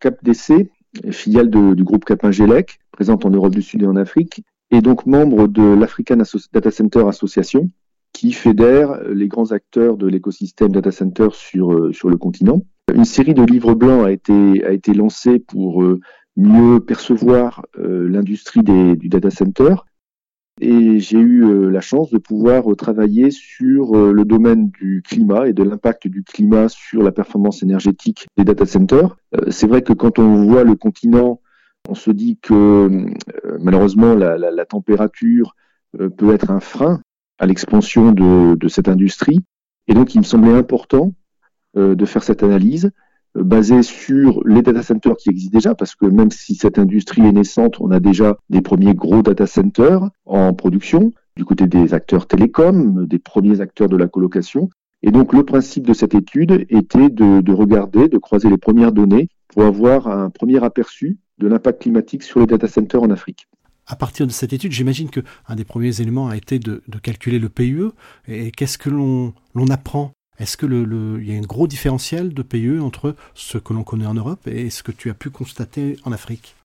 [0.00, 0.70] CapDC,
[1.10, 5.48] filiale du groupe Capingelec, présente en Europe du Sud et en Afrique, est donc membre
[5.48, 6.18] de l'African
[6.52, 7.68] Data Center Association,
[8.12, 12.62] qui fédère les grands acteurs de l'écosystème data center sur, euh, le continent.
[12.94, 16.00] Une série de livres blancs a été, a été lancée pour euh,
[16.36, 19.74] mieux percevoir euh, l'industrie du data center.
[20.60, 25.62] Et j'ai eu la chance de pouvoir travailler sur le domaine du climat et de
[25.62, 29.16] l'impact du climat sur la performance énergétique des data centers.
[29.48, 31.40] C'est vrai que quand on voit le continent,
[31.88, 33.06] on se dit que
[33.58, 35.56] malheureusement la, température
[35.96, 37.00] peut être un frein
[37.38, 39.40] à l'expansion de, de, cette industrie.
[39.88, 41.14] Et donc, il me semblait important
[41.76, 42.90] euh, de faire cette analyse
[43.36, 47.22] euh, basée sur les data centers qui existent déjà, parce que même si cette industrie
[47.22, 51.94] est naissante, on a déjà des premiers gros data centers en production, du côté des
[51.94, 54.68] acteurs télécoms, des premiers acteurs de la colocation.
[55.02, 58.92] Et donc, le principe de cette étude était de, de regarder, de croiser les premières
[58.92, 63.48] données pour avoir un premier aperçu de l'impact climatique sur les data centers en Afrique
[63.90, 67.40] à partir de cette étude, j'imagine que un des premiers éléments a été de, calculer
[67.40, 67.90] le PUE.
[68.28, 69.34] Et qu'est-ce que l'on
[69.68, 73.82] apprend Est-ce que le, y a un gros différentiel de PUE entre ce que l'on
[73.82, 76.56] connaît en Europe et ce que tu as pu constater en Afrique?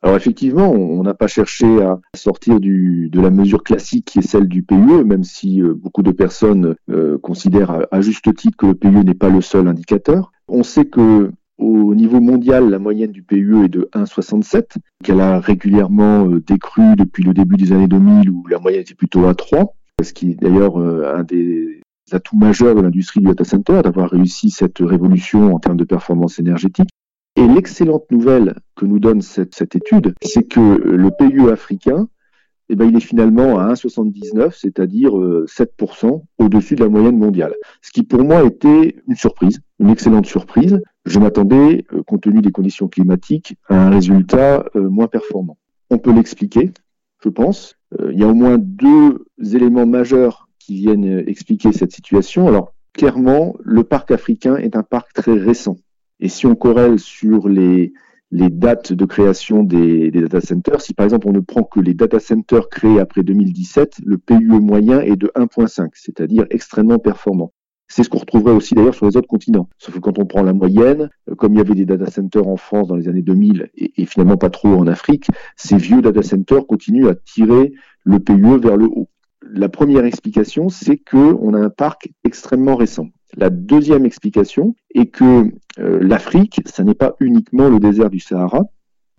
[0.00, 4.48] Alors effectivement, on n'a pas cherché à sortir de la mesure classique qui est celle
[4.48, 8.74] du PUE, même si euh, beaucoup de personnes euh, considèrent à, juste titre que le
[8.74, 10.32] PUE n'est pas le seul indicateur.
[10.46, 15.38] On sait que au niveau mondial, la moyenne du PUE est de 1,67, qu'elle a
[15.38, 19.34] régulièrement euh, décru depuis le début des années 2000 où la moyenne était plutôt à
[19.34, 21.82] 3, ce qui est d'ailleurs un des
[22.14, 26.38] atouts majeurs de l'industrie du data center, d'avoir réussi cette révolution en termes de performance
[26.38, 26.90] énergétique.
[27.36, 32.08] Et l'excellente nouvelle que nous donne cette, étude, c'est que le PUE africain,
[32.68, 37.54] eh ben, il est finalement à 1,79, c'est-à-dire 7% euh, au-dessus de la moyenne mondiale.
[37.80, 40.80] Ce qui pour moi était une surprise, une excellente surprise.
[41.06, 45.56] Je m'attendais, euh, compte tenu des conditions climatiques, à un résultat euh, moins performant.
[45.90, 46.72] On peut l'expliquer,
[47.22, 47.76] je pense.
[48.10, 52.46] Il y a au moins deux éléments majeurs qui viennent expliquer cette situation.
[52.46, 55.78] Alors, clairement, le parc africain est un parc très récent.
[56.20, 57.94] Et si on corrèle sur les,
[58.30, 61.94] dates de création des, des, data centers, si par exemple on ne prend que les
[61.94, 67.54] data centers créés après 2017, le PUE moyen est de 1.5, c'est-à-dire extrêmement performant.
[67.90, 69.70] C'est ce qu'on retrouverait aussi d'ailleurs sur les autres continents.
[69.78, 72.46] Sauf que quand on prend la moyenne, euh, comme il y avait des data centers
[72.46, 76.22] en France dans les années 2000 et, finalement pas trop en Afrique, ces vieux data
[76.22, 77.72] centers continuent à tirer
[78.04, 79.08] le PUE vers le haut.
[79.50, 83.08] La première explication, c'est qu'on a un parc extrêmement récent.
[83.36, 88.64] La deuxième explication est que euh, l'Afrique, ça n'est pas uniquement le désert du Sahara.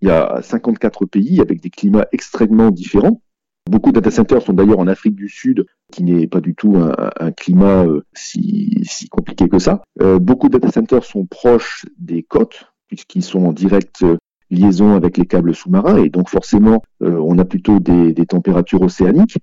[0.02, 3.22] Il y a 54 pays avec des climats extrêmement différents.
[3.70, 6.76] Beaucoup de data centers sont d'ailleurs en Afrique du Sud, qui n'est pas du tout
[6.76, 9.84] un, climat euh, si, compliqué que ça.
[10.02, 14.18] Euh, beaucoup de data centers sont proches des côtes, puisqu'ils sont en directe euh,
[14.50, 19.38] liaison avec les câbles sous-marins, et donc forcément, on a plutôt des, températures océaniques.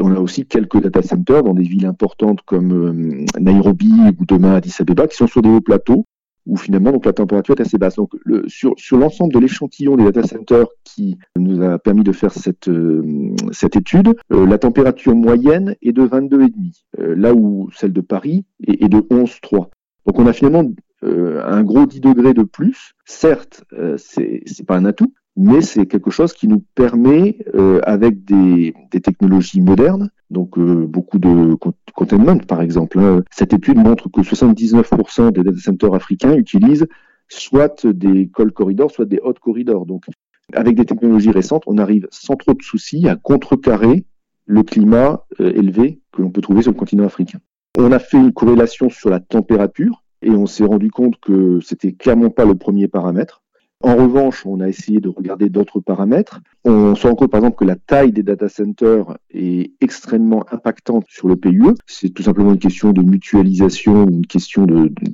[0.00, 4.76] On a aussi quelques data centers dans des villes importantes comme Nairobi ou demain Addis
[4.80, 6.04] Abeba, qui sont sur des hauts plateaux,
[6.46, 7.96] où finalement donc la température est assez basse.
[7.96, 8.14] Donc
[8.46, 12.68] sur, sur l'ensemble de l'échantillon des data centers qui nous a permis de faire cette,
[12.68, 16.52] euh, cette étude, euh, la température moyenne est de 22,5,
[17.00, 19.68] euh, là où celle de Paris est, est de 11,3.
[20.06, 20.64] Donc on a finalement
[21.02, 22.94] un gros 10 degrés de plus.
[23.04, 23.64] Certes,
[23.96, 28.74] c'est c'est pas un atout, mais c'est quelque chose qui nous permet, euh, avec des,
[28.90, 31.54] des, technologies modernes, donc euh, beaucoup de
[31.94, 36.86] containment par exemple, hein, cette étude montre que 79% des data centers africains utilisent
[37.28, 39.86] soit des cold corridors, soit des hot corridors.
[39.86, 40.06] Donc
[40.52, 44.04] avec des technologies récentes, on arrive sans trop de soucis à contrecarrer
[44.46, 47.38] le climat euh, élevé que l'on peut trouver sur le continent africain.
[47.78, 51.92] On a fait une corrélation sur la température et on s'est rendu compte que c'était
[51.92, 53.42] clairement pas le premier paramètre.
[53.82, 56.40] En revanche, on a essayé de regarder d'autres paramètres.
[56.64, 61.28] On se rend par exemple que la taille des data centers est extrêmement impactante sur
[61.28, 61.74] le PUE.
[61.86, 64.66] C'est tout simplement une question de mutualisation une question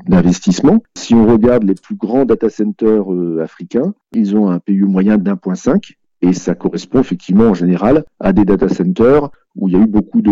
[0.06, 0.82] d'investissement.
[0.96, 5.18] Si on regarde les plus grands data centers euh, africains, ils ont un PUE moyen
[5.18, 9.80] d'1.5 et ça correspond effectivement en général à des data centers où il y a
[9.80, 10.22] eu beaucoup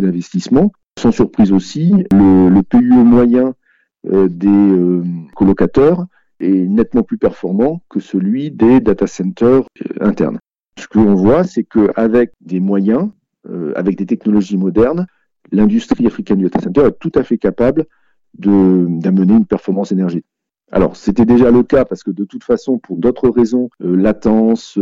[0.00, 0.72] d'investissements.
[0.98, 3.54] Sans surprise aussi, le, PUE moyen
[4.12, 5.04] euh, des euh,
[5.36, 6.06] colocateurs
[6.40, 10.38] est nettement plus performant que celui des data centers euh, internes.
[10.78, 13.10] Ce que l'on voit, c'est qu'avec des moyens,
[13.48, 15.06] euh, avec des technologies modernes,
[15.50, 17.86] l'industrie africaine du data center est tout à fait capable
[18.34, 20.26] d'amener une performance énergétique.
[20.70, 24.78] Alors, c'était déjà le cas parce que de toute façon, pour d'autres raisons, euh, latence,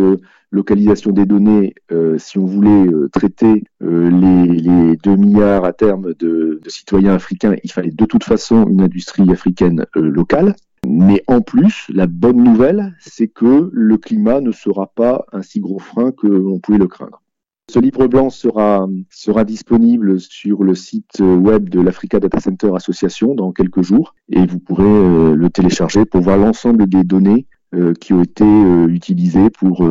[0.50, 1.74] localisation des données,
[2.18, 7.70] si on voulait traiter les, les, 2 milliards à terme de, de, citoyens africains, il
[7.70, 10.54] fallait de toute façon une industrie africaine locale.
[10.88, 15.58] Mais en plus, la bonne nouvelle, c'est que le climat ne sera pas un si
[15.58, 17.22] gros frein que l'on pouvait le craindre.
[17.68, 23.34] Ce livre blanc sera, sera disponible sur le site web de l'Africa Data Center Association
[23.34, 27.92] dans quelques jours et vous pourrez euh, le télécharger pour voir l'ensemble des données euh,
[27.94, 29.84] qui ont été euh, utilisées pour,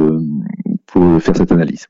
[0.87, 1.87] pour faire cette analyse.